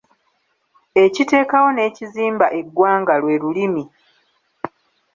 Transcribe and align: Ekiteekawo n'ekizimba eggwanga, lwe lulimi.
Ekiteekawo 1.03 1.69
n'ekizimba 1.73 2.47
eggwanga, 2.59 3.13
lwe 3.21 3.35
lulimi. 3.41 3.83